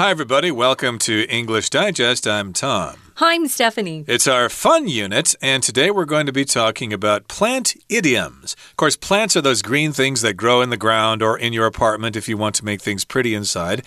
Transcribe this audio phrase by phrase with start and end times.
[0.00, 0.50] Hi, everybody.
[0.50, 2.26] Welcome to English Digest.
[2.26, 2.96] I'm Tom.
[3.16, 4.06] Hi, I'm Stephanie.
[4.08, 8.56] It's our fun unit, and today we're going to be talking about plant idioms.
[8.70, 11.66] Of course, plants are those green things that grow in the ground or in your
[11.66, 13.82] apartment if you want to make things pretty inside.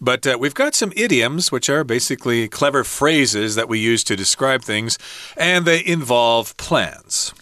[0.00, 4.16] But uh, we've got some idioms, which are basically clever phrases that we use to
[4.16, 4.98] describe things,
[5.36, 7.34] and they involve plants.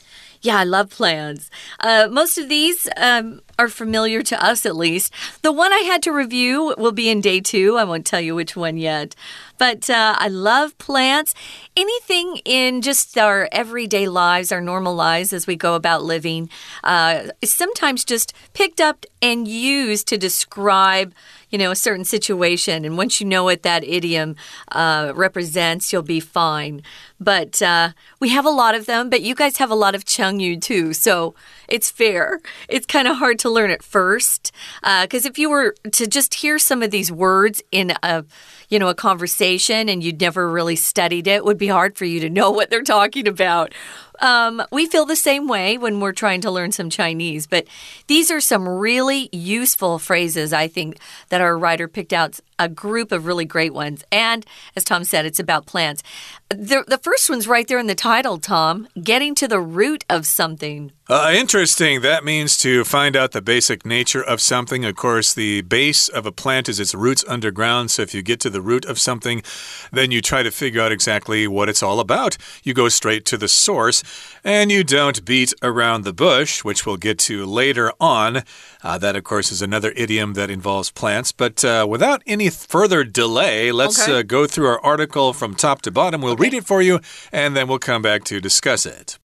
[0.47, 1.51] Yeah, I love plants.
[1.81, 5.13] Uh, most of these um, are familiar to us, at least.
[5.43, 7.77] The one I had to review will be in day two.
[7.77, 9.17] I won't tell you which one yet.
[9.59, 11.35] But uh, I love plants.
[11.77, 16.49] Anything in just our everyday lives, our normal lives as we go about living,
[16.85, 21.13] uh, is sometimes just picked up and used to describe
[21.51, 22.85] you know, a certain situation.
[22.85, 24.37] And once you know what that idiom
[24.73, 26.83] uh, represents, you'll be fine.
[27.19, 30.05] But uh, we have a lot of them, but you guys have a lot of
[30.05, 30.93] Chengyu too.
[30.93, 31.35] So
[31.69, 32.41] it's fair.
[32.69, 34.53] It's kind of hard to learn at first.
[34.83, 38.25] Because uh, if you were to just hear some of these words in a
[38.69, 42.05] you know, a conversation and you'd never really studied it, it would be hard for
[42.05, 43.73] you to know what they're talking about.
[44.21, 47.67] Um, we feel the same way when we're trying to learn some Chinese, but
[48.07, 53.13] these are some really useful phrases, I think, that our writer picked out a group
[53.13, 54.05] of really great ones.
[54.11, 56.03] And as Tom said, it's about plants.
[56.49, 60.27] The, the first one's right there in the title, Tom getting to the root of
[60.27, 60.93] something.
[61.09, 62.01] Uh, interesting.
[62.01, 64.85] That means to find out the basic nature of something.
[64.85, 67.93] Of course, the base of a plant is its roots underground.
[67.93, 69.45] So if you get to the root of something,
[69.93, 72.37] then you try to figure out exactly what it's all about.
[72.65, 74.03] You go straight to the source
[74.43, 78.43] and you don't beat around the bush, which we'll get to later on.
[78.83, 81.31] Uh, that, of course, is another idiom that involves plants.
[81.31, 84.19] But uh, without any further delay, let's okay.
[84.19, 86.21] uh, go through our article from top to bottom.
[86.21, 86.43] We'll okay.
[86.43, 86.99] read it for you,
[87.31, 89.21] and then we'll come back to discuss it.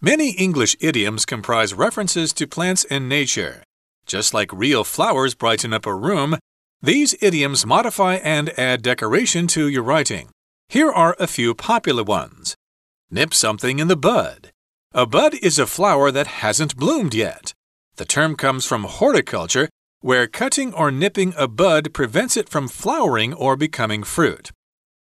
[0.00, 3.62] Many English idioms comprise references to plants and nature.
[4.04, 6.36] Just like real flowers brighten up a room,
[6.82, 10.28] these idioms modify and add decoration to your writing.
[10.68, 12.54] Here are a few popular ones.
[13.10, 14.50] Nip something in the bud.
[14.92, 17.54] A bud is a flower that hasn't bloomed yet.
[17.96, 23.32] The term comes from horticulture, where cutting or nipping a bud prevents it from flowering
[23.32, 24.50] or becoming fruit.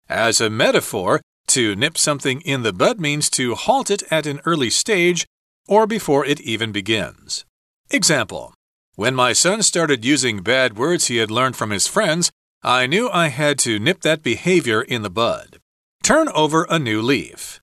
[0.08, 4.42] As a metaphor, to nip something in the bud means to halt it at an
[4.46, 5.26] early stage
[5.68, 7.46] or before it even begins.
[7.90, 8.54] Example
[8.96, 12.32] When my son started using bad words he had learned from his friends,
[12.64, 15.60] I knew I had to nip that behavior in the bud.
[16.04, 17.60] Turn over a new leaf.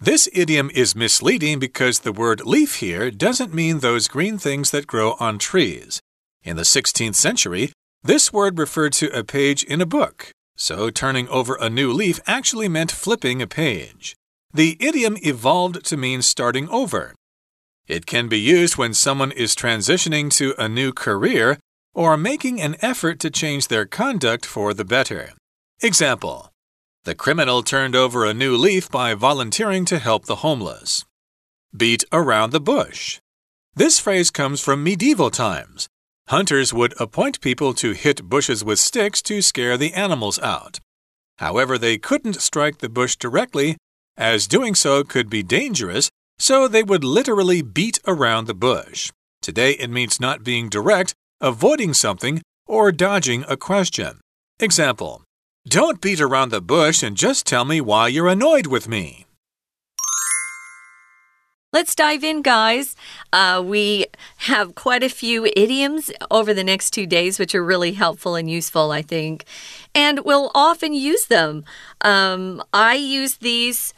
[0.00, 4.86] This idiom is misleading because the word leaf here doesn't mean those green things that
[4.86, 6.00] grow on trees.
[6.42, 7.72] In the 16th century,
[8.02, 12.20] this word referred to a page in a book, so turning over a new leaf
[12.26, 14.14] actually meant flipping a page.
[14.54, 17.14] The idiom evolved to mean starting over.
[17.86, 21.58] It can be used when someone is transitioning to a new career
[21.94, 25.32] or making an effort to change their conduct for the better.
[25.80, 26.52] Example
[27.04, 31.04] the criminal turned over a new leaf by volunteering to help the homeless.
[31.76, 33.18] Beat around the bush.
[33.74, 35.88] This phrase comes from medieval times.
[36.28, 40.80] Hunters would appoint people to hit bushes with sticks to scare the animals out.
[41.38, 43.76] However, they couldn't strike the bush directly,
[44.16, 49.10] as doing so could be dangerous, so they would literally beat around the bush.
[49.40, 54.20] Today, it means not being direct, avoiding something, or dodging a question.
[54.60, 55.24] Example
[55.68, 59.26] don't beat around the bush and just tell me why you're annoyed with me.
[61.72, 62.96] Let's dive in, guys.
[63.32, 64.04] Uh, we
[64.36, 68.50] have quite a few idioms over the next two days, which are really helpful and
[68.50, 69.46] useful, I think.
[69.94, 71.64] And we'll often use them.
[72.02, 73.94] Um, I use these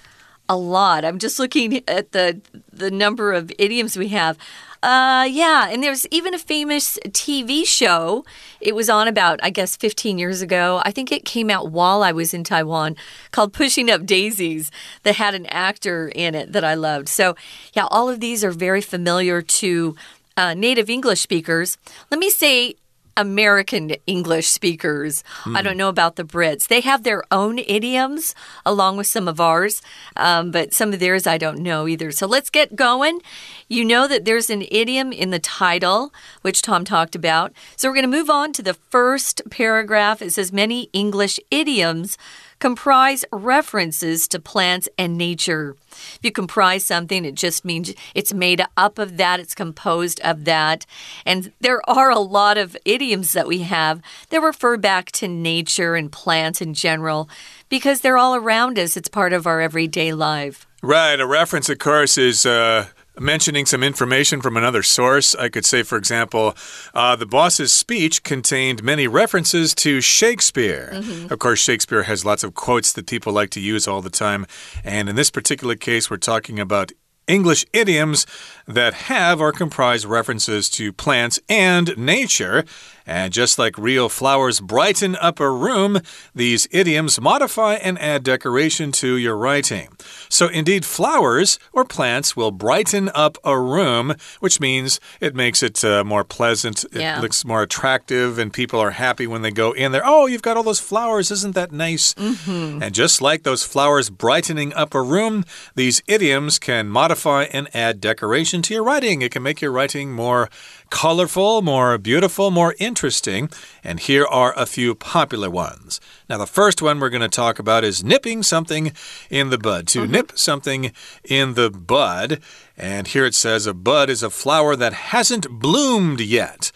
[0.49, 1.05] a lot.
[1.05, 2.41] I'm just looking at the
[2.73, 4.39] the number of idioms we have.
[4.85, 8.23] Uh, yeah, and there's even a famous TV show.
[8.61, 10.83] It was on about, I guess, 15 years ago.
[10.85, 12.95] I think it came out while I was in Taiwan
[13.31, 14.71] called Pushing Up Daisies
[15.03, 17.09] that had an actor in it that I loved.
[17.09, 17.35] So,
[17.73, 19.97] yeah, all of these are very familiar to
[20.37, 21.79] uh, native English speakers.
[22.11, 22.75] Let me say
[23.17, 25.23] American English speakers.
[25.45, 25.57] Mm.
[25.57, 26.69] I don't know about the Brits.
[26.69, 28.35] They have their own idioms
[28.65, 29.83] along with some of ours,
[30.17, 32.11] um, but some of theirs I don't know either.
[32.11, 33.21] So let's get going.
[33.69, 36.13] You know that there's an idiom in the title,
[36.43, 37.53] which Tom talked about.
[37.77, 40.21] So we're going to move on to the first paragraph.
[40.21, 42.19] It says many English idioms
[42.65, 45.77] comprise references to plants and nature.
[45.91, 50.47] If you comprise something, it just means it's made up of that, it's composed of
[50.47, 50.87] that.
[51.27, 54.01] And there are a lot of idioms that we have
[54.31, 57.29] that refer back to nature and plants in general
[57.69, 58.97] because they're all around us.
[58.97, 60.67] It's part of our everyday life.
[60.83, 61.21] Right.
[61.21, 62.47] A reference, of course, is.
[62.47, 62.87] Uh
[63.19, 66.55] mentioning some information from another source, I could say, for example,
[66.95, 70.91] uh, the boss's speech contained many references to Shakespeare.
[70.93, 71.33] Mm -hmm.
[71.33, 74.47] Of course, Shakespeare has lots of quotes that people like to use all the time.
[74.85, 76.93] And in this particular case, we're talking about
[77.27, 78.27] English idioms
[78.67, 82.65] that have or comprise references to plants and nature.
[83.07, 86.01] And just like real flowers brighten up a room,
[86.35, 89.89] these idioms modify and add decoration to your writing.
[90.29, 95.85] So, indeed, flowers or plants will brighten up a room, which means it makes it
[95.85, 96.85] uh, more pleasant.
[96.93, 97.19] Yeah.
[97.19, 100.03] It looks more attractive, and people are happy when they go in there.
[100.05, 101.31] Oh, you've got all those flowers.
[101.31, 102.15] Isn't that nice?
[102.15, 102.83] Mm -hmm.
[102.83, 105.45] And just like those flowers brightening up a room,
[105.77, 109.23] these idioms can modify and add decoration to your writing.
[109.23, 110.49] It can make your writing more
[110.91, 113.51] colorful, more beautiful, more interesting.
[113.83, 116.01] And here are a few popular ones.
[116.29, 118.93] Now, the first one we're going to talk about is nipping something
[119.31, 119.87] in the bud.
[119.89, 120.11] To mm -hmm.
[120.11, 120.93] nip something
[121.25, 122.41] in the bud.
[122.77, 126.73] And here it says a bud is a flower that hasn't bloomed yet.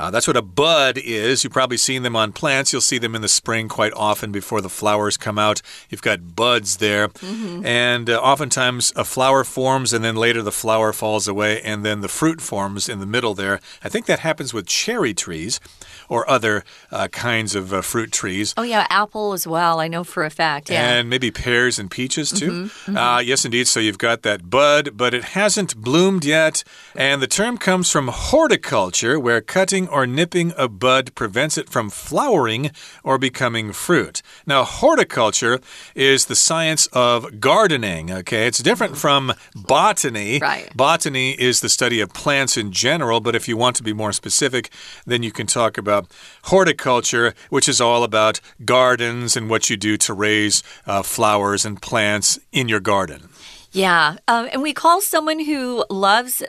[0.00, 1.44] Uh, that's what a bud is.
[1.44, 2.72] You've probably seen them on plants.
[2.72, 5.60] You'll see them in the spring quite often before the flowers come out.
[5.90, 7.08] You've got buds there.
[7.08, 7.66] Mm -hmm.
[7.66, 12.00] And uh, oftentimes a flower forms and then later the flower falls away and then
[12.00, 13.60] the fruit forms in the middle there.
[13.84, 15.60] I think that happens with cherry trees
[16.08, 18.52] or other uh, kinds of uh, fruit trees.
[18.56, 19.84] Oh, yeah, apple as well.
[19.84, 20.70] I know for a fact.
[20.70, 20.98] Yeah.
[20.98, 22.50] And maybe pears and peaches too.
[22.50, 23.26] Mm -hmm, mm -hmm.
[23.26, 23.68] yes, indeed.
[23.68, 26.64] So you've got that bud, but it hasn't bloomed yet.
[26.96, 31.90] And the term comes from horticulture, where cutting or nipping a bud prevents it from
[31.90, 32.70] flowering
[33.04, 34.22] or becoming fruit.
[34.46, 35.60] Now, horticulture
[35.94, 38.46] is the science of gardening, okay?
[38.46, 40.38] It's different from botany.
[40.38, 40.74] Right.
[40.76, 44.12] Botany is the study of plants in general, but if you want to be more
[44.12, 44.70] specific,
[45.06, 46.10] then you can talk about
[46.44, 51.82] horticulture, which is all about gardens and what you do to raise uh, flowers and
[51.82, 53.28] plants in your garden.
[53.72, 54.16] Yeah.
[54.26, 56.42] Um, and we call someone who loves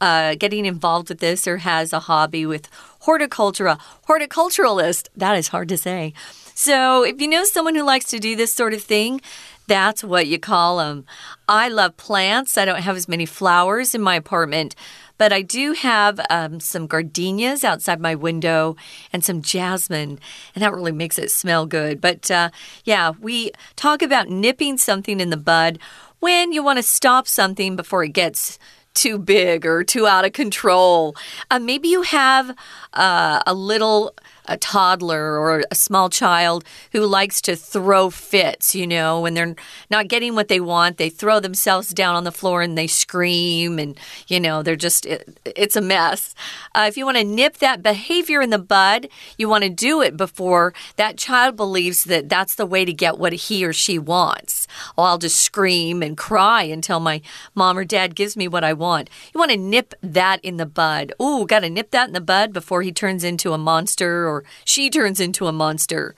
[0.00, 2.68] uh, getting involved with this or has a hobby with
[3.08, 5.08] horticulture horticulturalist.
[5.16, 6.12] That is hard to say.
[6.54, 9.22] So if you know someone who likes to do this sort of thing,
[9.66, 11.06] that's what you call them.
[11.48, 12.58] I love plants.
[12.58, 14.74] I don't have as many flowers in my apartment,
[15.16, 18.76] but I do have um, some gardenias outside my window
[19.10, 20.18] and some jasmine,
[20.54, 22.02] and that really makes it smell good.
[22.02, 22.50] But uh,
[22.84, 25.78] yeah, we talk about nipping something in the bud
[26.20, 28.58] when you want to stop something before it gets
[28.98, 31.16] too big or too out of control.
[31.50, 32.54] Uh, maybe you have
[32.94, 34.14] uh, a little
[34.48, 39.54] a toddler or a small child who likes to throw fits, you know, when they're
[39.90, 43.78] not getting what they want, they throw themselves down on the floor and they scream
[43.78, 46.34] and, you know, they're just, it, it's a mess.
[46.74, 50.00] Uh, if you want to nip that behavior in the bud, you want to do
[50.00, 53.98] it before that child believes that that's the way to get what he or she
[53.98, 54.66] wants.
[54.96, 57.20] Oh, I'll just scream and cry until my
[57.54, 59.10] mom or dad gives me what I want.
[59.32, 61.12] You want to nip that in the bud.
[61.20, 64.37] Ooh, got to nip that in the bud before he turns into a monster or
[64.64, 66.14] she turns into a monster.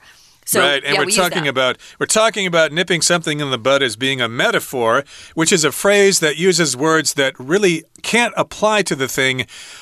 [0.51, 3.57] So, right, and yeah, we're we talking about we're talking about nipping something in the
[3.57, 8.33] bud as being a metaphor, which is a phrase that uses words that really can't
[8.35, 9.41] apply to the thing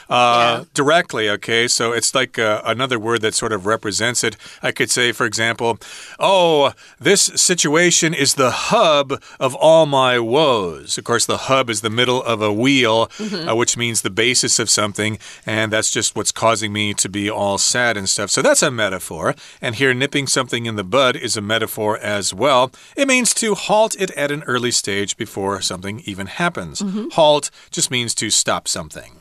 [0.09, 0.63] uh, yeah.
[0.75, 1.27] directly.
[1.27, 4.37] Okay, so it's like uh, another word that sort of represents it.
[4.61, 5.79] I could say, for example,
[6.19, 11.81] "Oh, this situation is the hub of all my woes." Of course, the hub is
[11.81, 13.49] the middle of a wheel, mm -hmm.
[13.49, 15.17] uh, which means the basis of something,
[15.47, 18.29] and that's just what's causing me to be all sad and stuff.
[18.29, 19.33] So that's a metaphor.
[19.61, 22.71] And here, nipping something in the bud is a metaphor as well.
[22.95, 26.81] It means to halt it at an early stage before something even happens.
[26.81, 27.11] Mm -hmm.
[27.11, 29.18] Halt just means to stop something.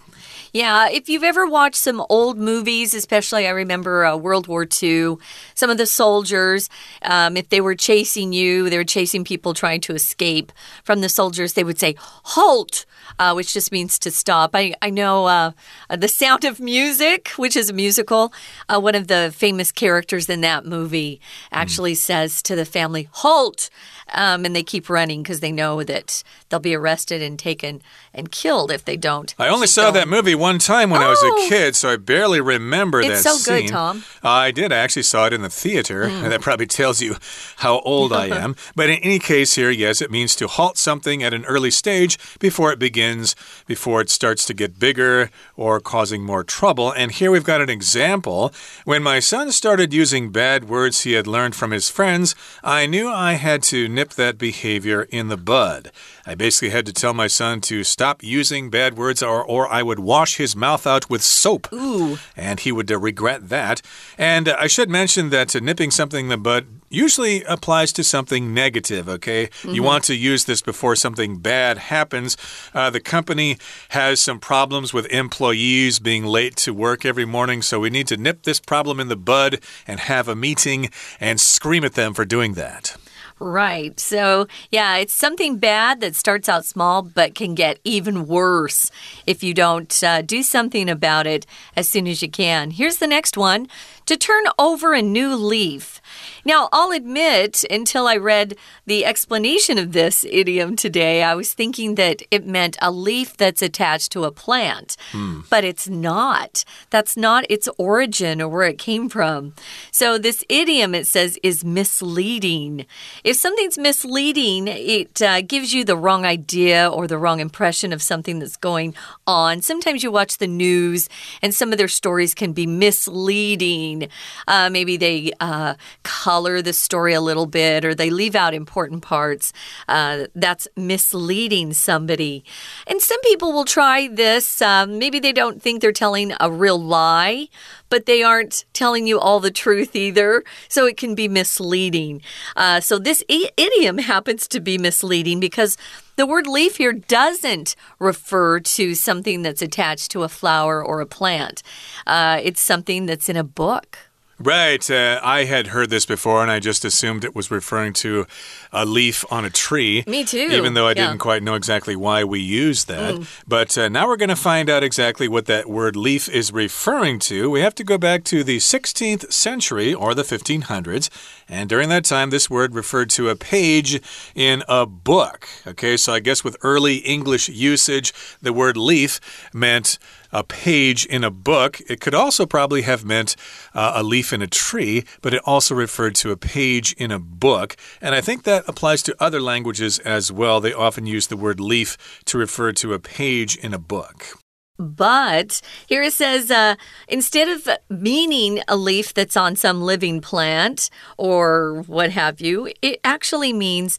[0.58, 5.14] Yeah, if you've ever watched some old movies, especially I remember uh, World War II,
[5.54, 6.68] some of the soldiers,
[7.02, 10.50] um, if they were chasing you, they were chasing people trying to escape
[10.82, 12.86] from the soldiers, they would say, Halt!
[13.20, 14.50] Uh, which just means to stop.
[14.54, 15.52] I, I know uh,
[15.90, 18.32] The Sound of Music, which is a musical.
[18.68, 21.96] Uh, one of the famous characters in that movie actually mm.
[21.96, 23.70] says to the family, Halt!
[24.12, 27.82] Um, and they keep running because they know that they'll be arrested and taken
[28.14, 29.34] and killed if they don't.
[29.38, 31.96] I only saw that movie one time when oh, I was a kid, so I
[31.96, 33.10] barely remember that.
[33.10, 33.66] it's that so scene.
[33.66, 34.04] good, Tom.
[34.24, 34.72] Uh, I did.
[34.72, 36.22] I actually saw it in the theater, Mm.
[36.22, 37.16] and that probably tells you
[37.56, 38.56] how old I am.
[38.74, 42.18] But in any case, here, yes, it means to halt something at an early stage
[42.38, 43.36] before it begins,
[43.66, 46.90] before it starts to get bigger or causing more trouble.
[46.92, 48.52] And here we've got an example.
[48.84, 53.08] When my son started using bad words he had learned from his friends, I knew
[53.08, 55.90] I had to nip that behavior in the bud.
[56.28, 59.82] I basically had to tell my son to stop using bad words or, or I
[59.82, 61.72] would wash his mouth out with soap.
[61.72, 62.18] Ooh.
[62.36, 63.80] And he would uh, regret that.
[64.18, 68.04] And uh, I should mention that uh, nipping something in the bud usually applies to
[68.04, 69.44] something negative, okay?
[69.44, 69.74] Mm -hmm.
[69.74, 72.36] You want to use this before something bad happens.
[72.74, 73.56] Uh, the company
[73.88, 78.16] has some problems with employees being late to work every morning, so we need to
[78.16, 82.26] nip this problem in the bud and have a meeting and scream at them for
[82.26, 82.98] doing that.
[83.40, 83.98] Right.
[84.00, 88.90] So, yeah, it's something bad that starts out small but can get even worse
[89.26, 92.72] if you don't uh, do something about it as soon as you can.
[92.72, 93.68] Here's the next one
[94.08, 96.00] to turn over a new leaf.
[96.44, 101.96] Now, I'll admit, until I read the explanation of this idiom today, I was thinking
[101.96, 104.96] that it meant a leaf that's attached to a plant.
[105.12, 105.40] Hmm.
[105.50, 106.64] But it's not.
[106.88, 109.52] That's not its origin or where it came from.
[109.90, 112.86] So, this idiom, it says, is misleading.
[113.24, 118.00] If something's misleading, it uh, gives you the wrong idea or the wrong impression of
[118.00, 118.94] something that's going
[119.26, 119.60] on.
[119.60, 121.10] Sometimes you watch the news
[121.42, 123.97] and some of their stories can be misleading.
[124.46, 129.02] Uh, maybe they uh, color the story a little bit or they leave out important
[129.02, 129.52] parts.
[129.88, 132.44] Uh, that's misleading somebody.
[132.86, 134.60] And some people will try this.
[134.62, 137.48] Um, maybe they don't think they're telling a real lie,
[137.88, 140.44] but they aren't telling you all the truth either.
[140.68, 142.22] So it can be misleading.
[142.56, 145.76] Uh, so this idiom happens to be misleading because
[146.18, 151.06] the word leaf here doesn't refer to something that's attached to a flower or a
[151.06, 151.62] plant,
[152.08, 154.07] uh, it's something that's in a book.
[154.40, 154.88] Right.
[154.88, 158.26] Uh, I had heard this before and I just assumed it was referring to
[158.72, 160.04] a leaf on a tree.
[160.06, 160.48] Me too.
[160.52, 161.08] Even though I yeah.
[161.08, 163.16] didn't quite know exactly why we use that.
[163.16, 163.26] Mm.
[163.48, 167.18] But uh, now we're going to find out exactly what that word leaf is referring
[167.20, 167.50] to.
[167.50, 171.10] We have to go back to the 16th century or the 1500s.
[171.48, 174.00] And during that time, this word referred to a page
[174.34, 175.48] in a book.
[175.66, 179.20] Okay, so I guess with early English usage, the word leaf
[179.52, 179.98] meant
[180.32, 181.80] a page in a book.
[181.88, 183.36] It could also probably have meant
[183.74, 187.18] uh, a leaf in a tree, but it also referred to a page in a
[187.18, 187.76] book.
[188.00, 190.60] And I think that applies to other languages as well.
[190.60, 194.38] They often use the word leaf to refer to a page in a book.
[194.78, 196.76] But here it says uh,
[197.08, 203.00] instead of meaning a leaf that's on some living plant or what have you, it
[203.02, 203.98] actually means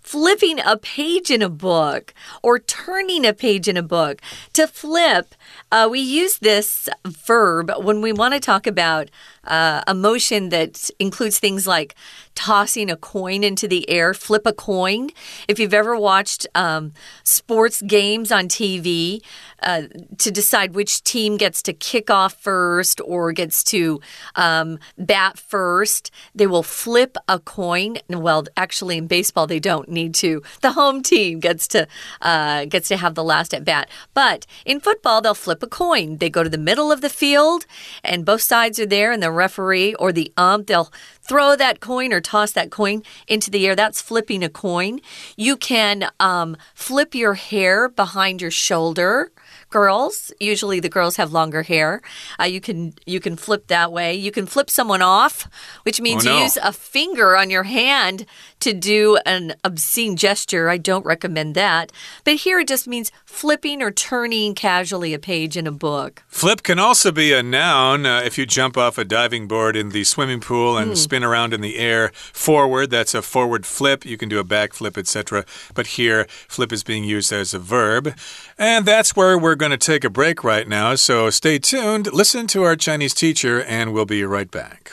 [0.00, 4.22] flipping a page in a book or turning a page in a book.
[4.54, 5.34] To flip,
[5.72, 9.10] uh, we use this verb when we want to talk about
[9.46, 11.94] uh, a motion that includes things like
[12.34, 15.10] tossing a coin into the air, flip a coin.
[15.48, 16.92] If you've ever watched um,
[17.24, 19.22] sports games on TV,
[19.62, 19.82] uh,
[20.18, 24.00] to decide which team gets to kick off first or gets to
[24.34, 27.96] um, bat first, they will flip a coin.
[28.08, 30.42] Well, actually, in baseball, they don't need to.
[30.60, 31.88] The home team gets to
[32.20, 33.88] uh, gets to have the last at bat.
[34.14, 36.18] But in football, they'll flip a coin.
[36.18, 37.66] They go to the middle of the field,
[38.04, 42.12] and both sides are there, and the referee or the ump, they'll throw that coin
[42.12, 43.76] or toss that coin into the air.
[43.76, 45.00] That's flipping a coin.
[45.36, 49.30] You can um, flip your hair behind your shoulder
[49.70, 52.00] girls usually the girls have longer hair
[52.40, 55.48] uh, you can you can flip that way you can flip someone off
[55.82, 56.36] which means oh, no.
[56.36, 58.26] you use a finger on your hand
[58.60, 61.92] to do an obscene gesture i don't recommend that.
[62.24, 66.22] But here it just means flipping or turning casually a page in a book.
[66.28, 69.90] Flip can also be a noun uh, if you jump off a diving board in
[69.90, 70.96] the swimming pool and mm.
[70.96, 72.90] spin around in the air forward.
[72.90, 74.04] That's a forward flip.
[74.04, 75.44] You can do a back flip etc
[75.74, 78.14] but here flip is being used as a verb.
[78.58, 82.46] And that's where we're going to take a break right now, so stay tuned, listen
[82.48, 84.92] to our Chinese teacher, and we'll be right back.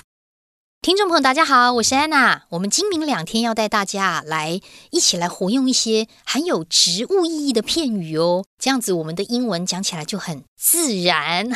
[0.83, 2.43] 听众朋友，大家好，我是安娜。
[2.49, 4.59] 我们今明两天要带大家来
[4.91, 11.49] 一起来活用一些含有植物意义的片语哦，这样子我们的英文讲起来就很自然。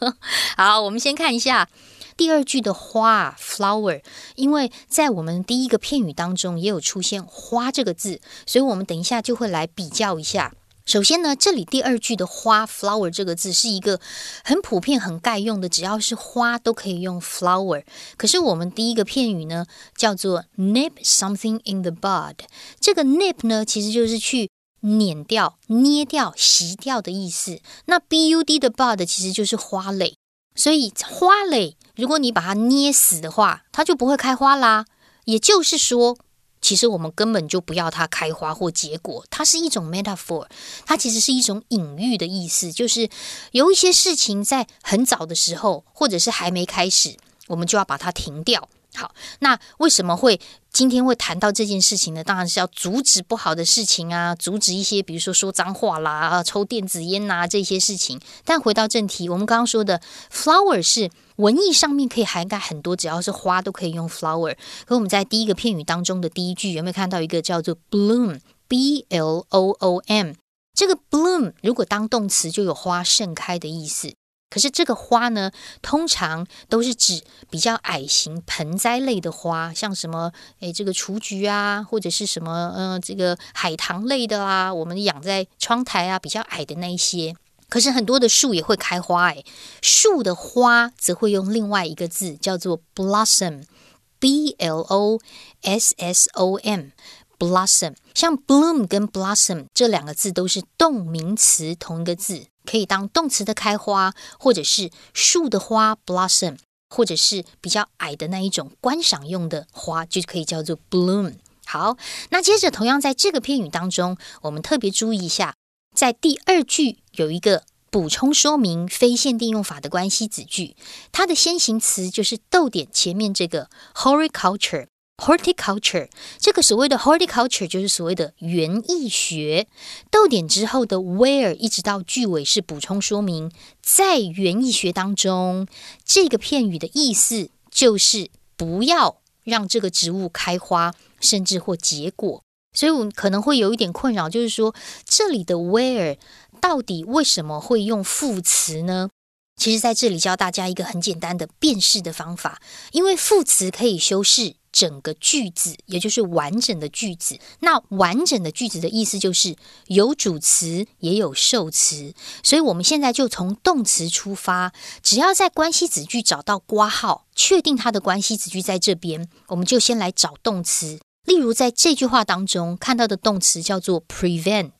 [0.56, 1.68] 好，我们先看一下
[2.16, 4.00] 第二句的花 （flower），
[4.36, 10.54] 因为在我们第一个片语当中也有出现“花”这个字，所以我们等一下就会来比较一下。
[10.90, 14.00] 首先呢，这里第二句的花 flower 这个字是一个
[14.42, 17.84] 很普遍、很概用的，只要是花都可以用 flower。
[18.16, 19.66] 可是我们第一个片语呢，
[19.96, 22.34] 叫做 nip something in the bud。
[22.80, 27.60] 这个 nip 呢，其实就是去碾掉、捏掉、洗掉的意思。
[27.84, 30.16] 那 bud 的 bud 其实就是花蕾，
[30.56, 34.86] 所以花蕾如果你把它捏死的话，它就不会开花啦。
[35.26, 36.18] 也就是说。
[36.60, 40.46] 其实我们根本就不要它开花或结果，它是一种 metaphor，
[40.84, 43.08] 它其实是一种隐喻的意思，就是
[43.52, 47.16] 有一些事情在很早的时候，或者是还没开始，
[47.48, 48.68] 我们就要把它停掉。
[48.94, 50.40] 好，那为什么会
[50.80, 52.24] 今天会谈到这件事情呢？
[52.24, 58.18] 当然是要阻止不好的事情啊，阻止一些比如说说脏话啦、抽电子烟呐这些事情。
[58.46, 60.00] 但回到正题，我们刚刚说的
[60.32, 64.56] flower 是文艺上面可以涵盖很多，只要是花都可以用 flower。
[64.86, 70.32] 可我们在第一个片语当中的第一句有没有看到一个叫做 bloom？b l o o m
[70.74, 74.14] 这个 bloom 如果当动词就有花盛开的意思。
[74.50, 87.34] 可是这个花呢，通常都是指比较矮型盆栽类的花，像什么诶，这个雏菊啊，或者是什么呃，这个海棠类的啊，我们养在窗台啊，比较矮的那一些。
[87.68, 89.44] 可是很多的树也会开花，诶，
[89.80, 95.20] 树的花则会用另外一个字叫做 blossom，b l o
[95.62, 97.94] s s o m，blossom。
[98.12, 102.46] 像 bloom 跟 blossom 这两个字都是动名词，同一个字。
[102.64, 111.34] 可以当动词的开花，或者是树的花 blossom，或者是比较矮的那一种观赏用的花，就可以叫做 bloom。
[111.66, 111.96] 好，
[112.30, 115.54] 那接着同样在这个片语当中，我们特别注意一下，
[115.94, 120.74] 在第二句有一个补充说明非限定用法的关系子句，
[121.12, 124.86] 它的先行词就是逗点前面这个 horticulture。
[125.20, 126.08] Horticulture
[126.38, 129.66] 这个所谓的 horticulture 就是所谓的园艺学。
[130.10, 135.66] 逗点之后的 where 一直到句尾是补充说明，在园艺学当中，
[136.04, 142.42] 这个片语的意思就是不要让这个植物开花，甚至或结果。
[142.72, 144.74] 所以我们可能会有一点困扰，就是说
[145.04, 146.16] 这里的 where
[146.62, 149.10] 到底为什么会用副词呢？
[149.56, 152.62] 其实在这里教大家一个很简单的辨识的方法，
[152.92, 154.54] 因为副词可以修饰。
[154.72, 157.38] 整个句子，也就是完整的句子。
[157.60, 162.14] 那完整的句子的意思就是有主词也有受词。
[162.42, 164.72] 所以，我们现在就从动词出发，
[165.02, 171.00] 只要在关系子句找到挂号，确定它的关系子句在这边，我们就先来找动词。
[171.24, 174.72] 例如，在这句话当中看到的动词叫做 prevent。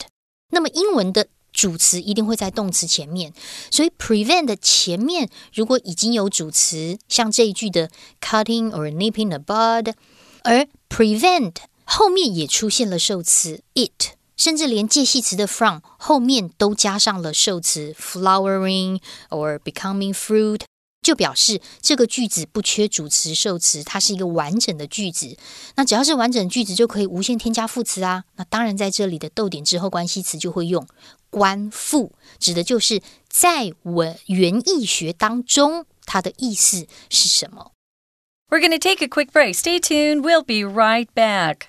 [0.51, 1.29] 那么，英文的。
[1.61, 3.35] 主词一定会在动词前面，
[3.71, 9.93] 所以 prevent 的前面如果已经有主词，像这一句的 cutting or nipping the bud，
[10.43, 18.99] 而 prevent 后面也出现了受词 it，甚至连介系词的 from 后面都加上了受词 flowering
[19.29, 20.62] or becoming fruit。
[21.02, 25.35] 就表示这个句子不缺主词受词，它是一个完整的句子。
[25.76, 28.25] 那只要是完整句子，就可以无限添加副词啊。
[28.37, 30.87] 那当然，在这里的逗点之后，关系词就会用
[31.30, 37.73] 官复，指的就是在文园艺学当中，它的意思是什么
[38.49, 39.54] ？We're going to take a quick break.
[39.54, 40.23] Stay tuned.
[40.23, 41.69] We'll be right back.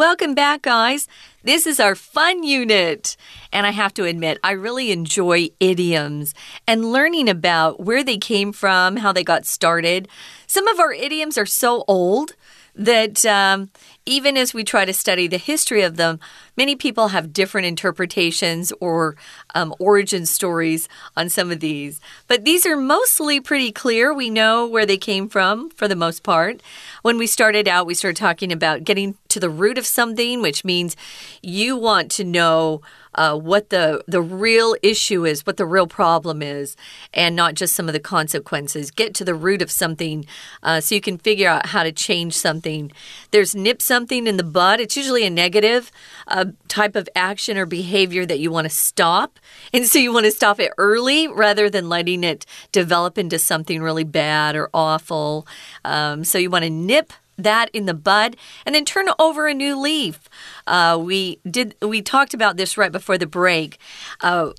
[0.00, 1.08] Welcome back, guys.
[1.42, 3.18] This is our fun unit.
[3.52, 6.32] And I have to admit, I really enjoy idioms
[6.66, 10.08] and learning about where they came from, how they got started.
[10.46, 12.34] Some of our idioms are so old
[12.74, 13.68] that um,
[14.06, 16.18] even as we try to study the history of them,
[16.56, 19.16] many people have different interpretations or
[19.54, 22.00] um, origin stories on some of these.
[22.26, 24.14] But these are mostly pretty clear.
[24.14, 26.62] We know where they came from for the most part.
[27.02, 30.64] When we started out, we started talking about getting to the root of something, which
[30.64, 30.96] means
[31.42, 32.82] you want to know
[33.14, 36.76] uh, what the the real issue is, what the real problem is,
[37.12, 38.90] and not just some of the consequences.
[38.90, 40.24] Get to the root of something
[40.62, 42.92] uh, so you can figure out how to change something.
[43.30, 44.80] There's nip something in the bud.
[44.80, 45.90] It's usually a negative
[46.28, 49.38] uh, type of action or behavior that you want to stop,
[49.72, 53.82] and so you want to stop it early rather than letting it develop into something
[53.82, 55.46] really bad or awful.
[55.84, 59.54] Um, so you want to nip that in the bud and then turn over a
[59.54, 60.28] new leaf.
[60.66, 63.78] Uh, we did we talked about this right before the break.
[64.20, 64.50] Uh,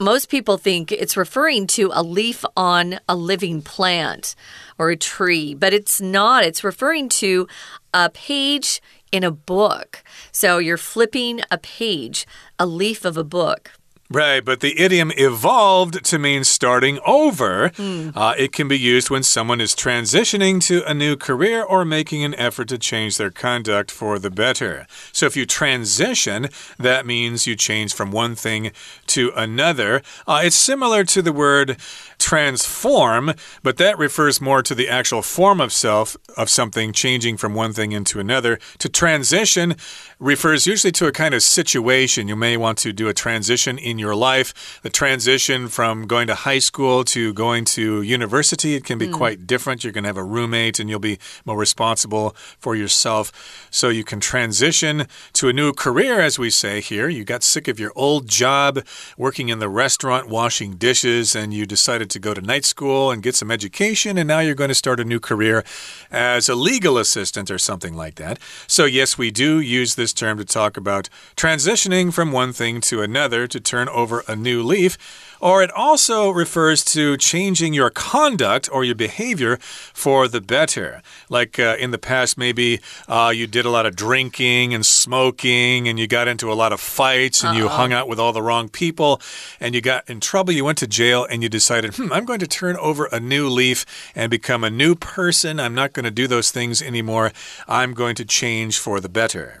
[0.00, 4.36] most people think it's referring to a leaf on a living plant
[4.78, 6.44] or a tree, but it's not.
[6.44, 7.48] It's referring to
[7.92, 10.04] a page in a book.
[10.30, 12.26] So you're flipping a page,
[12.58, 13.72] a leaf of a book.
[14.10, 17.68] Right, but the idiom evolved to mean starting over.
[17.70, 18.16] Mm.
[18.16, 22.24] Uh, it can be used when someone is transitioning to a new career or making
[22.24, 24.86] an effort to change their conduct for the better.
[25.12, 28.72] So if you transition, that means you change from one thing
[29.08, 30.00] to another.
[30.26, 31.76] Uh, it's similar to the word
[32.18, 37.52] transform, but that refers more to the actual form of self of something changing from
[37.52, 38.58] one thing into another.
[38.78, 39.76] To transition
[40.18, 42.26] refers usually to a kind of situation.
[42.26, 44.80] You may want to do a transition in in your life.
[44.82, 49.12] The transition from going to high school to going to university, it can be mm.
[49.12, 49.82] quite different.
[49.82, 53.32] You're going to have a roommate and you'll be more responsible for yourself.
[53.70, 57.08] So you can transition to a new career, as we say here.
[57.08, 58.84] You got sick of your old job
[59.16, 63.22] working in the restaurant, washing dishes, and you decided to go to night school and
[63.22, 65.64] get some education, and now you're going to start a new career
[66.10, 68.38] as a legal assistant or something like that.
[68.66, 73.02] So, yes, we do use this term to talk about transitioning from one thing to
[73.02, 74.98] another to turn over a new leaf
[75.40, 81.02] or it also refers to changing your conduct or your behavior for the better.
[81.28, 85.88] Like uh, in the past, maybe uh, you did a lot of drinking and smoking,
[85.88, 87.58] and you got into a lot of fights, and uh -oh.
[87.58, 89.20] you hung out with all the wrong people,
[89.60, 90.54] and you got in trouble.
[90.54, 93.48] You went to jail, and you decided, hmm, I'm going to turn over a new
[93.48, 95.60] leaf and become a new person.
[95.60, 97.32] I'm not going to do those things anymore.
[97.66, 99.60] I'm going to change for the better.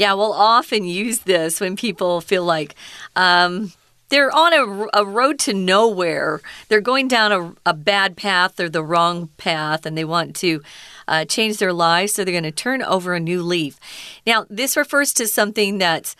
[0.00, 2.74] Yeah, we'll often use this when people feel like
[3.16, 3.74] um,
[4.08, 6.40] they're on a, a road to nowhere.
[6.68, 10.62] They're going down a, a bad path or the wrong path, and they want to
[11.06, 12.14] uh, change their lives.
[12.14, 13.78] So they're going to turn over a new leaf.
[14.26, 16.16] Now, this refers to something that's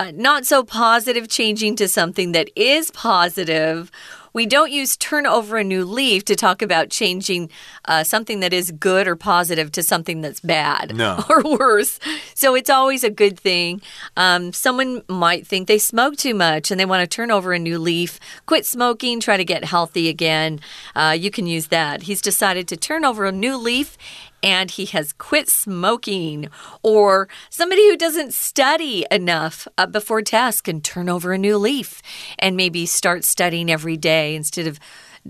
[0.00, 3.92] uh, not so positive, changing to something that is positive
[4.32, 7.50] we don't use turn over a new leaf to talk about changing
[7.86, 11.24] uh, something that is good or positive to something that's bad no.
[11.30, 11.98] or worse.
[12.34, 13.82] So it's always a good thing.
[14.16, 17.58] Um, someone might think they smoke too much and they want to turn over a
[17.58, 20.60] new leaf, quit smoking, try to get healthy again.
[20.94, 22.02] Uh, you can use that.
[22.02, 23.96] He's decided to turn over a new leaf
[24.42, 26.48] and he has quit smoking.
[26.82, 32.02] Or somebody who doesn't study enough uh, before tests can turn over a new leaf
[32.38, 34.78] and maybe start studying every day instead of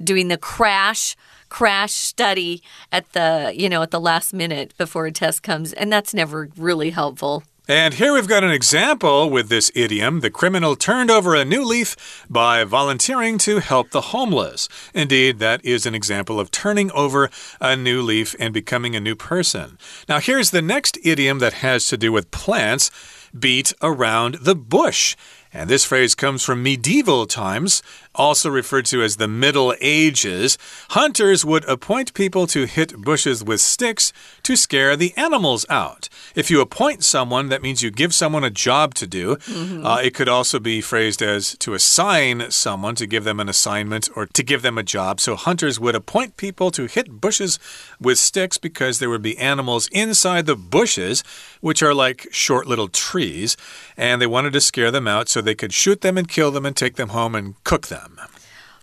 [0.02, 1.16] doing the crash
[1.48, 5.92] crash study at the you know at the last minute before a test comes and
[5.92, 10.20] that's never really helpful and here we've got an example with this idiom.
[10.20, 14.68] The criminal turned over a new leaf by volunteering to help the homeless.
[14.92, 17.30] Indeed, that is an example of turning over
[17.60, 19.78] a new leaf and becoming a new person.
[20.08, 22.90] Now, here's the next idiom that has to do with plants
[23.38, 25.14] beat around the bush.
[25.52, 30.56] And this phrase comes from medieval times, also referred to as the Middle Ages.
[30.90, 34.12] Hunters would appoint people to hit bushes with sticks
[34.44, 36.08] to scare the animals out.
[36.34, 39.36] If you appoint someone, that means you give someone a job to do.
[39.48, 39.86] Mm -hmm.
[39.86, 44.08] uh, it could also be phrased as to assign someone, to give them an assignment,
[44.14, 45.20] or to give them a job.
[45.20, 47.58] So hunters would appoint people to hit bushes
[48.00, 51.24] with sticks because there would be animals inside the bushes,
[51.60, 53.56] which are like short little trees,
[53.96, 55.28] and they wanted to scare them out.
[55.28, 57.86] So so they could shoot them and kill them and take them home and cook
[57.86, 57.99] them.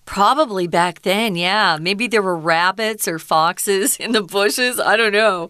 [0.08, 1.78] Probably back then, yeah.
[1.82, 4.80] Maybe there were rabbits or foxes in the bushes.
[4.80, 5.50] I don't know.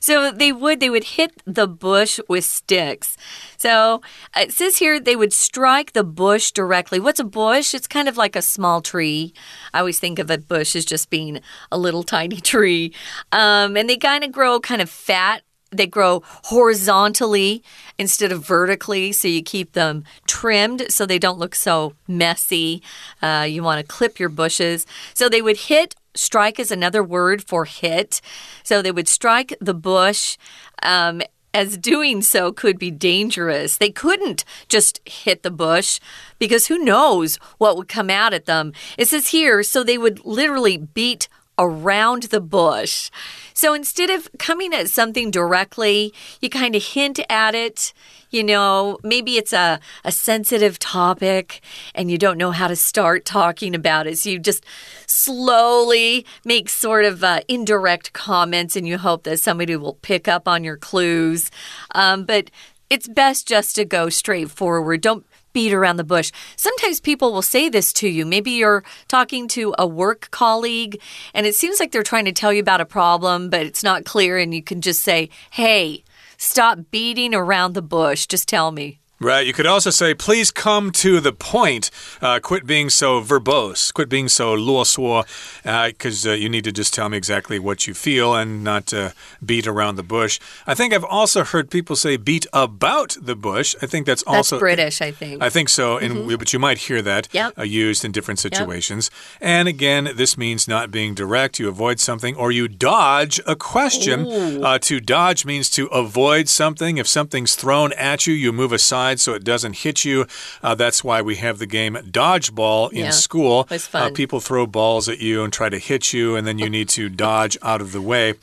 [0.00, 3.18] So they would they would hit the bush with sticks.
[3.58, 4.00] So
[4.34, 6.98] it says here they would strike the bush directly.
[6.98, 7.74] What's a bush?
[7.74, 9.34] It's kind of like a small tree.
[9.74, 12.94] I always think of a bush as just being a little tiny tree.
[13.30, 17.62] Um, and they kind of grow kind of fat they grow horizontally
[17.98, 22.82] instead of vertically, so you keep them trimmed so they don't look so messy.
[23.20, 24.86] Uh, you want to clip your bushes.
[25.14, 25.94] So they would hit.
[26.14, 28.20] Strike is another word for hit.
[28.62, 30.36] So they would strike the bush.
[30.82, 31.22] Um,
[31.54, 33.78] as doing so could be dangerous.
[33.78, 35.98] They couldn't just hit the bush
[36.38, 38.72] because who knows what would come out at them.
[38.96, 41.28] It says here, so they would literally beat
[41.58, 43.10] around the bush.
[43.54, 47.92] So instead of coming at something directly, you kind of hint at it.
[48.30, 51.60] You know, maybe it's a, a sensitive topic
[51.94, 54.18] and you don't know how to start talking about it.
[54.18, 54.64] So you just
[55.06, 60.46] slowly make sort of uh, indirect comments and you hope that somebody will pick up
[60.46, 61.50] on your clues.
[61.94, 62.50] Um, but
[62.90, 65.00] it's best just to go straight forward.
[65.00, 66.30] Don't beat around the bush.
[66.56, 68.24] Sometimes people will say this to you.
[68.26, 71.00] Maybe you're talking to a work colleague
[71.34, 74.04] and it seems like they're trying to tell you about a problem, but it's not
[74.04, 76.04] clear, and you can just say, hey,
[76.36, 78.26] stop beating around the bush.
[78.26, 78.98] Just tell me.
[79.20, 79.44] Right.
[79.44, 81.90] You could also say, please come to the point.
[82.22, 83.92] Uh, quit being so verbose.
[83.92, 85.24] Quit being so 啰嗦,
[85.64, 88.94] because uh, uh, you need to just tell me exactly what you feel and not
[88.94, 89.10] uh,
[89.44, 90.38] beat around the bush.
[90.68, 93.74] I think I've also heard people say beat about the bush.
[93.82, 95.02] I think that's also that's British.
[95.02, 95.42] I think.
[95.42, 95.98] I think so.
[95.98, 96.38] Mm -hmm.
[96.38, 97.58] but you might hear that yep.
[97.58, 99.10] Uh, used in different situations.
[99.10, 99.50] Yep.
[99.58, 101.58] And again, this means not being direct.
[101.58, 104.26] You avoid something or you dodge a question.
[104.62, 106.98] Uh, to dodge means to avoid something.
[106.98, 110.26] If something's thrown at you, you move aside side so it doesn't hit you.
[110.62, 113.66] Uh, that's why we have the game dodgeball in yeah, school.
[113.94, 116.88] Uh, people throw balls at you and try to hit you, and then you need
[116.88, 118.34] to dodge out of the way.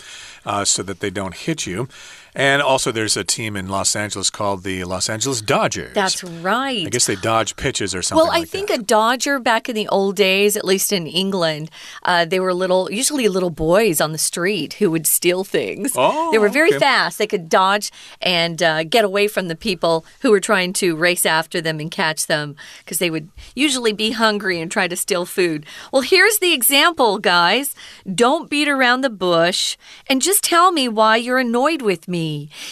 [0.46, 1.88] uh, so that they don't hit you.
[2.36, 5.94] And also, there's a team in Los Angeles called the Los Angeles Dodgers.
[5.94, 6.86] That's right.
[6.86, 8.26] I guess they dodge pitches or something.
[8.26, 8.82] Well, I like think that.
[8.82, 11.72] a Dodger back in the old days, at least in England,
[12.04, 15.94] uh, they were little, usually little boys on the street who would steal things.
[15.96, 16.80] Oh, they were very okay.
[16.80, 17.18] fast.
[17.20, 21.26] They could dodge and uh, get away from the people who were trying to race
[21.26, 25.26] after them and catch them because they would usually be hungry and try to steal
[25.26, 25.66] food.
[25.94, 27.76] Well, here's the example, guys.
[28.14, 32.25] Don't beat around the bush and just tell me why you're annoyed with me.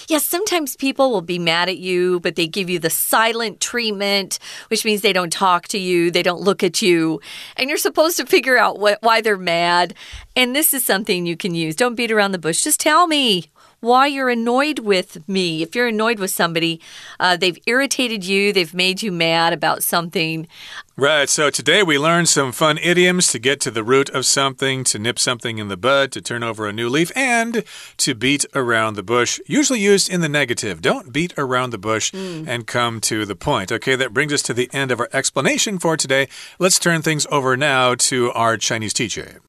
[0.08, 4.40] Yes, sometimes people will be mad at you, but they give you the silent treatment,
[4.70, 7.20] which means they don't talk to you, they don't look at you,
[7.58, 9.94] and you're supposed to figure out what, why they're mad.
[10.36, 11.76] And this is something you can use.
[11.76, 12.64] Don't beat around the bush.
[12.64, 13.52] Just tell me
[13.84, 15.62] why you're annoyed with me.
[15.62, 16.80] If you're annoyed with somebody,
[17.20, 20.48] uh, they've irritated you, they've made you mad about something.
[20.96, 24.84] Right, so today we learned some fun idioms to get to the root of something,
[24.86, 27.64] to nip something in the bud, to turn over a new leaf, and
[27.98, 30.82] to beat around the bush, usually used in the negative.
[30.82, 33.72] Don't beat around the bush and come to the point.
[33.72, 36.30] Okay, that brings us to the end of our explanation for today.
[36.58, 39.42] Let's turn things over now to our Chinese teacher.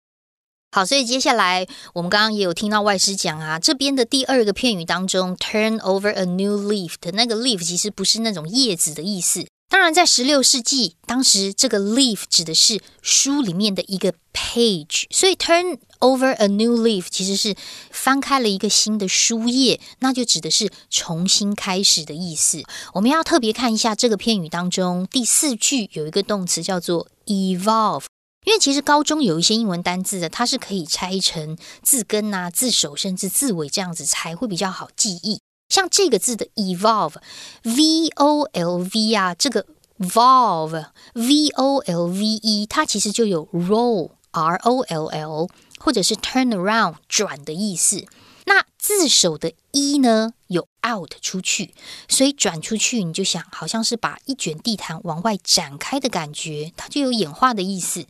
[0.75, 9.47] 好，所以接下来我们刚刚也有听到外师讲啊，这边的第二个片语当中，turn over a new leaf 的那个 leaf 其实不是那种叶子的意思。
[9.69, 17.55] 当然，在十六世纪，当时这个 leaf 指的是书里面的一个 page，所以 turn over a new leaf 其实是
[17.93, 22.65] 翻开了一个新的书页，那就指的是重新开始的意思。
[22.95, 28.07] 我们要特别看一下这个片语当中第四句有一个动词叫做 evolve。
[28.45, 35.41] 因为其实高中有一些英文单字的，它是可以拆成字根啊、字首甚至字尾这样子，才会比较好记忆。
[35.69, 39.67] 像这个字的 evolve，v o l v 啊，这个
[39.99, 48.05] volve，v o l v e，它其实就有 roll，r o l l，或者是 turn around 转的意思。
[48.45, 51.75] 那字首的一呢，有 out 出去，
[52.09, 58.07] 所以转出去你就想，好像是把一卷地毯往外展开的感觉，它就有演化的意思。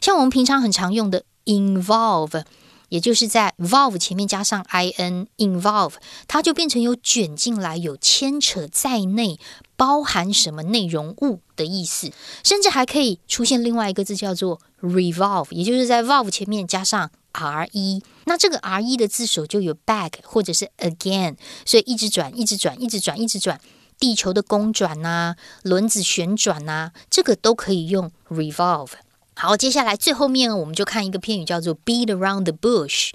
[0.00, 2.44] 像我们平常很常用的 involve，
[2.88, 4.64] 也就是在 volve 前面加上
[4.98, 5.94] in，involve
[6.28, 9.38] 它就变成有卷进来、有牵扯在内、
[9.76, 12.10] 包含什么内容物的意思，
[12.44, 23.60] 甚至还可以出现另外一个字叫做 revolve，也就是在 volve 前面加上 r e，那这个 r e 的字首就有 back 或者是 again，所以一直转、一直转、一直转、一直转。
[23.98, 28.90] 地球的公转呐、轮子旋转呐、这个都可以用 revolve。
[29.34, 33.10] 好，接下来最后面我们就看一个片语叫做 beat around the bush。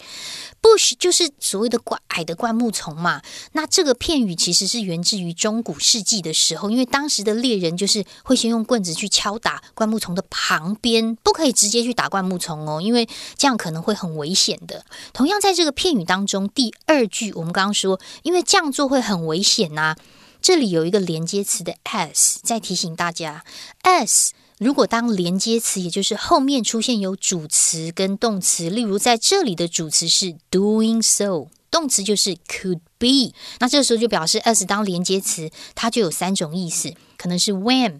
[0.61, 3.21] bush 就是所谓的灌矮的灌木丛嘛。
[3.53, 14.83] 那这个片语其实是源自于中古世纪的时候，因为当时的猎人就是会先用棍子去敲打灌木丛的旁边，不可以直接去打灌木丛哦，因为这样可能会很危险的。
[15.13, 19.95] 同样在这个片语当中，第二句我们刚刚说，因为这样做会很危险呐、
[20.41, 23.43] 这里有一个连接词的 as，再提醒大家
[23.83, 37.99] ，as 如果当连接词，也就是后面出现有主词跟动词，例如在这里的主词是 doing so，动词就是 could be，那这个时候就表示 as 当连接词，它就有三种意思，可能是 when。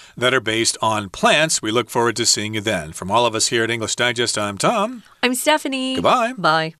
[0.17, 1.61] that are based on plants.
[1.61, 2.91] We look forward to seeing you then.
[2.93, 5.03] From all of us here at English Digest, I'm Tom.
[5.23, 5.95] I'm Stephanie.
[5.95, 6.33] Goodbye.
[6.37, 6.75] Bye.